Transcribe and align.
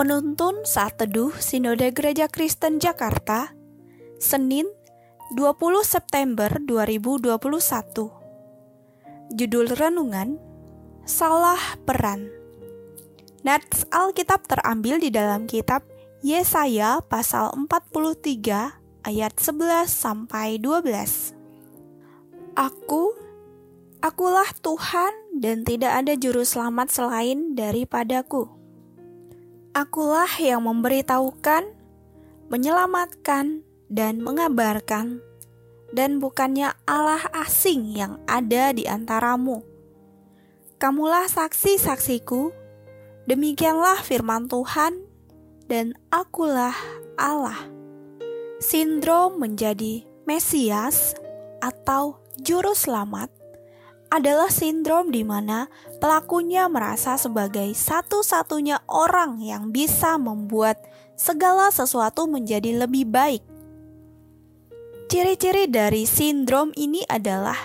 Penuntun 0.00 0.64
Saat 0.64 0.96
Teduh 0.96 1.36
Sinode 1.44 1.92
Gereja 1.92 2.24
Kristen 2.24 2.80
Jakarta 2.80 3.52
Senin 4.16 4.64
20 5.36 5.60
September 5.84 6.48
2021 6.56 7.36
Judul 9.36 9.66
Renungan 9.68 10.40
Salah 11.04 11.60
Peran. 11.84 12.32
Nats 13.44 13.84
Alkitab 13.92 14.48
terambil 14.48 15.04
di 15.04 15.12
dalam 15.12 15.44
kitab 15.44 15.84
Yesaya 16.24 17.04
pasal 17.04 17.52
43 17.52 19.04
ayat 19.04 19.32
11 19.36 19.84
sampai 19.84 20.56
12 20.56 22.56
Aku 22.56 23.12
Akulah 24.00 24.48
Tuhan 24.64 25.12
dan 25.36 25.60
tidak 25.68 25.92
ada 25.92 26.16
juru 26.16 26.40
selamat 26.40 26.88
selain 26.88 27.52
daripadaku. 27.52 28.59
Akulah 29.70 30.30
yang 30.42 30.66
memberitahukan, 30.66 31.62
menyelamatkan, 32.50 33.62
dan 33.90 34.18
mengabarkan, 34.18 35.22
dan 35.94 36.18
bukannya 36.18 36.74
Allah 36.86 37.22
asing 37.34 37.94
yang 37.94 38.18
ada 38.26 38.74
di 38.74 38.86
antaramu. 38.90 39.62
Kamulah 40.78 41.30
saksi-saksiku, 41.30 42.50
demikianlah 43.30 44.02
firman 44.02 44.50
Tuhan, 44.50 45.06
dan 45.70 45.94
akulah 46.10 46.74
Allah. 47.14 47.62
Sindrom 48.58 49.38
menjadi 49.38 50.02
Mesias 50.26 51.14
atau 51.62 52.18
Juru 52.42 52.74
Selamat 52.74 53.39
adalah 54.10 54.50
sindrom 54.50 55.14
di 55.14 55.22
mana 55.22 55.70
pelakunya 56.02 56.66
merasa 56.66 57.14
sebagai 57.14 57.70
satu-satunya 57.72 58.82
orang 58.90 59.38
yang 59.38 59.70
bisa 59.70 60.18
membuat 60.18 60.82
segala 61.14 61.70
sesuatu 61.70 62.26
menjadi 62.26 62.74
lebih 62.74 63.06
baik. 63.06 63.42
Ciri-ciri 65.06 65.70
dari 65.70 66.06
sindrom 66.06 66.74
ini 66.74 67.06
adalah 67.06 67.58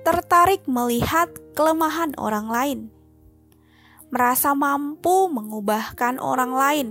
tertarik 0.00 0.64
melihat 0.64 1.28
kelemahan 1.52 2.16
orang 2.16 2.48
lain, 2.48 2.80
merasa 4.08 4.56
mampu 4.56 5.28
mengubahkan 5.28 6.16
orang 6.20 6.52
lain, 6.52 6.88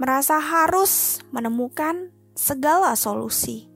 merasa 0.00 0.40
harus 0.40 1.20
menemukan 1.32 2.12
segala 2.36 2.96
solusi 2.96 3.69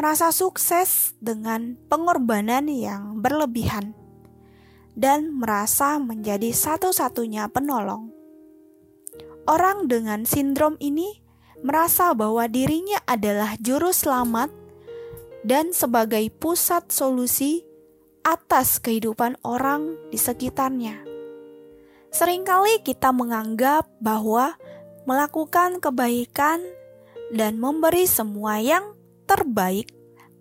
merasa 0.00 0.32
sukses 0.32 1.12
dengan 1.20 1.76
pengorbanan 1.92 2.72
yang 2.72 3.20
berlebihan 3.20 3.92
dan 4.96 5.28
merasa 5.36 6.00
menjadi 6.00 6.56
satu-satunya 6.56 7.52
penolong. 7.52 8.08
Orang 9.44 9.92
dengan 9.92 10.24
sindrom 10.24 10.80
ini 10.80 11.20
merasa 11.60 12.16
bahwa 12.16 12.48
dirinya 12.48 12.96
adalah 13.04 13.60
juru 13.60 13.92
selamat 13.92 14.48
dan 15.44 15.76
sebagai 15.76 16.32
pusat 16.32 16.88
solusi 16.88 17.68
atas 18.24 18.80
kehidupan 18.80 19.36
orang 19.44 20.00
di 20.08 20.16
sekitarnya. 20.16 20.96
Seringkali 22.08 22.80
kita 22.88 23.12
menganggap 23.12 23.84
bahwa 24.00 24.56
melakukan 25.04 25.76
kebaikan 25.76 26.64
dan 27.36 27.60
memberi 27.60 28.08
semua 28.08 28.64
yang 28.64 28.96
terbaik 29.30 29.86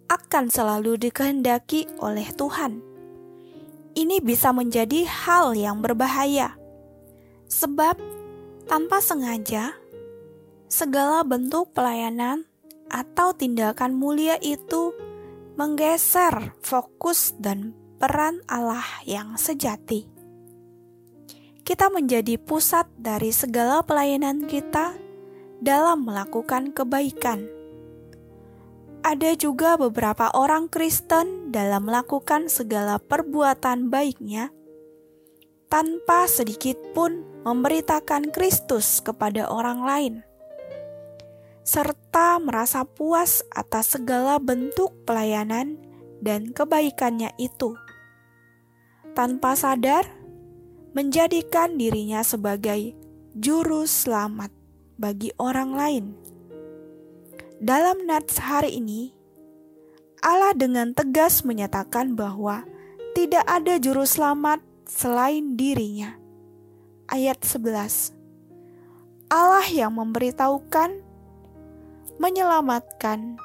akan 0.09 0.49
selalu 0.49 0.97
dikehendaki 0.97 1.85
oleh 2.01 2.25
Tuhan. 2.33 2.81
Ini 3.93 4.17
bisa 4.25 4.49
menjadi 4.49 5.05
hal 5.05 5.53
yang 5.53 5.85
berbahaya, 5.85 6.57
sebab 7.45 8.01
tanpa 8.65 8.97
sengaja 8.97 9.77
segala 10.65 11.21
bentuk 11.21 11.69
pelayanan 11.77 12.49
atau 12.89 13.37
tindakan 13.37 13.93
mulia 13.93 14.41
itu 14.41 14.97
menggeser 15.53 16.57
fokus 16.65 17.37
dan 17.37 17.77
peran 18.01 18.41
Allah 18.49 19.05
yang 19.05 19.37
sejati. 19.37 20.09
Kita 21.61 21.93
menjadi 21.93 22.41
pusat 22.41 22.89
dari 22.97 23.29
segala 23.29 23.85
pelayanan 23.85 24.49
kita 24.49 24.97
dalam 25.61 26.09
melakukan 26.09 26.73
kebaikan 26.73 27.58
ada 28.99 29.31
juga 29.35 29.79
beberapa 29.79 30.27
orang 30.35 30.67
Kristen 30.67 31.55
dalam 31.55 31.87
melakukan 31.87 32.51
segala 32.51 32.99
perbuatan 32.99 33.87
baiknya 33.87 34.51
tanpa 35.69 36.25
sedikit 36.25 36.75
pun 36.97 37.23
memberitakan 37.45 38.33
Kristus 38.33 38.99
kepada 38.99 39.47
orang 39.47 39.79
lain, 39.85 40.13
serta 41.61 42.41
merasa 42.41 42.83
puas 42.83 43.45
atas 43.53 43.95
segala 43.95 44.41
bentuk 44.41 44.91
pelayanan 45.05 45.77
dan 46.19 46.51
kebaikannya 46.51 47.31
itu, 47.37 47.77
tanpa 49.13 49.53
sadar 49.55 50.09
menjadikan 50.91 51.77
dirinya 51.77 52.25
sebagai 52.25 52.97
juru 53.37 53.85
selamat 53.85 54.49
bagi 54.97 55.29
orang 55.37 55.71
lain. 55.77 56.05
Dalam 57.59 58.07
nats 58.07 58.39
hari 58.39 58.79
ini, 58.79 59.11
Allah 60.23 60.55
dengan 60.55 60.95
tegas 60.95 61.43
menyatakan 61.43 62.15
bahwa 62.15 62.63
tidak 63.11 63.43
ada 63.51 63.75
juru 63.75 64.07
selamat 64.07 64.63
selain 64.87 65.59
dirinya. 65.59 66.15
Ayat 67.11 67.43
11 67.43 68.15
Allah 69.27 69.67
yang 69.67 69.91
memberitahukan, 69.91 71.03
menyelamatkan, 72.15 73.35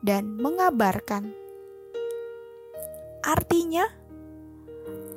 dan 0.00 0.40
mengabarkan. 0.40 1.36
Artinya, 3.20 3.84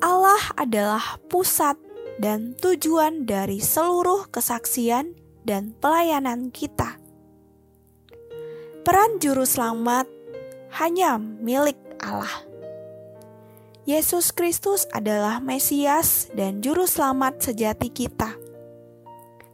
Allah 0.04 0.44
adalah 0.60 1.16
pusat 1.32 1.80
dan 2.20 2.60
tujuan 2.60 3.24
dari 3.24 3.64
seluruh 3.64 4.28
kesaksian 4.28 5.16
dan 5.48 5.72
pelayanan 5.80 6.52
kita. 6.52 7.03
Peran 8.84 9.16
juru 9.24 9.48
selamat 9.48 10.12
hanya 10.76 11.16
milik 11.16 11.80
Allah. 12.04 12.44
Yesus 13.88 14.36
Kristus 14.36 14.84
adalah 14.92 15.40
Mesias 15.40 16.28
dan 16.36 16.60
juru 16.60 16.84
selamat 16.84 17.40
sejati 17.40 17.88
kita. 17.88 18.36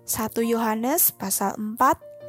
1 0.10 0.34
Yohanes 0.50 1.14
pasal 1.14 1.54
4 1.62 1.78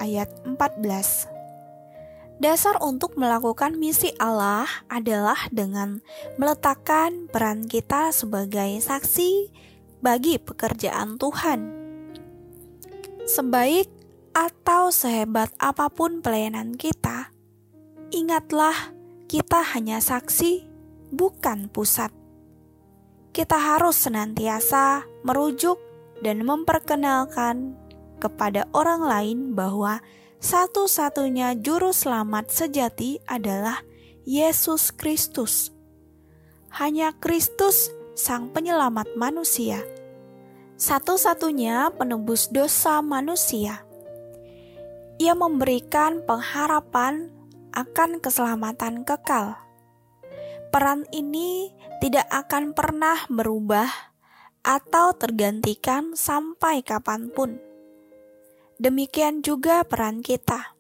ayat 0.04 0.28
14. 0.44 2.36
Dasar 2.36 2.76
untuk 2.84 3.16
melakukan 3.16 3.80
misi 3.80 4.12
Allah 4.20 4.68
adalah 4.92 5.48
dengan 5.48 6.04
meletakkan 6.36 7.32
peran 7.32 7.64
kita 7.64 8.12
sebagai 8.12 8.76
saksi 8.76 9.48
bagi 10.04 10.36
pekerjaan 10.36 11.16
Tuhan. 11.16 11.64
Sebaik 13.24 13.99
atau 14.30 14.94
sehebat 14.94 15.50
apa 15.58 15.90
pun 15.90 16.22
pelayanan 16.22 16.78
kita, 16.78 17.34
ingatlah 18.14 18.94
kita 19.26 19.62
hanya 19.74 19.98
saksi, 19.98 20.66
bukan 21.10 21.66
pusat. 21.70 22.14
Kita 23.30 23.58
harus 23.58 23.94
senantiasa 23.94 25.06
merujuk 25.22 25.78
dan 26.22 26.42
memperkenalkan 26.42 27.78
kepada 28.18 28.66
orang 28.74 29.02
lain 29.06 29.38
bahwa 29.54 30.02
satu-satunya 30.42 31.58
juru 31.58 31.94
selamat 31.94 32.50
sejati 32.50 33.22
adalah 33.26 33.82
Yesus 34.26 34.90
Kristus. 34.94 35.70
Hanya 36.70 37.10
Kristus, 37.18 37.90
Sang 38.14 38.50
Penyelamat 38.54 39.14
manusia, 39.18 39.82
satu-satunya 40.78 41.90
penebus 41.98 42.46
dosa 42.52 43.02
manusia 43.02 43.89
ia 45.20 45.36
memberikan 45.36 46.24
pengharapan 46.24 47.28
akan 47.76 48.24
keselamatan 48.24 49.04
kekal. 49.04 49.52
Peran 50.72 51.04
ini 51.12 51.76
tidak 52.00 52.24
akan 52.32 52.72
pernah 52.72 53.28
berubah 53.28 53.92
atau 54.64 55.12
tergantikan 55.12 56.16
sampai 56.16 56.80
kapan 56.80 57.28
pun. 57.28 57.60
Demikian 58.80 59.44
juga 59.44 59.84
peran 59.84 60.24
kita. 60.24 60.72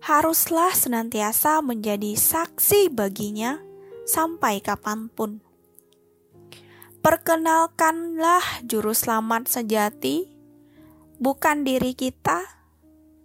Haruslah 0.00 0.72
senantiasa 0.72 1.60
menjadi 1.60 2.16
saksi 2.16 2.88
baginya 2.88 3.60
sampai 4.08 4.64
kapan 4.64 5.12
pun. 5.12 5.44
Perkenalkanlah 7.04 8.64
juru 8.64 8.96
selamat 8.96 9.44
sejati, 9.44 10.24
bukan 11.20 11.68
diri 11.68 11.92
kita, 11.92 12.59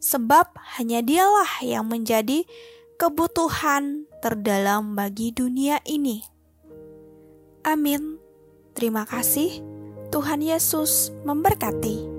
sebab 0.05 0.53
hanya 0.77 1.01
dialah 1.01 1.65
yang 1.65 1.89
menjadi 1.89 2.45
kebutuhan 3.01 4.05
terdalam 4.21 4.93
bagi 4.93 5.33
dunia 5.33 5.81
ini. 5.89 6.21
Amin. 7.65 8.21
Terima 8.77 9.09
kasih. 9.09 9.65
Tuhan 10.13 10.45
Yesus 10.45 11.09
memberkati. 11.25 12.14